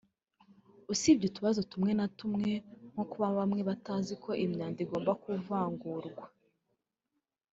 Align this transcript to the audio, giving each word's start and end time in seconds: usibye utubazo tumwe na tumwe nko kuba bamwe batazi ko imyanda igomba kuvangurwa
usibye 0.93 1.25
utubazo 1.27 1.61
tumwe 1.71 1.91
na 1.99 2.05
tumwe 2.17 2.51
nko 2.91 3.03
kuba 3.11 3.27
bamwe 3.37 3.61
batazi 3.69 4.13
ko 4.23 4.31
imyanda 4.45 4.79
igomba 4.85 5.11
kuvangurwa 5.21 6.25